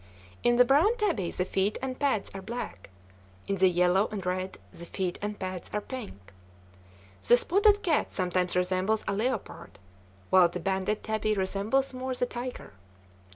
[0.41, 2.89] In the brown tabby the feet and pads are black;
[3.47, 6.33] in the yellow and red, the feet and pads are pink.
[7.27, 9.77] The spotted cat sometimes resembles a leopard,
[10.31, 12.73] while the banded tabby resembles more the tiger.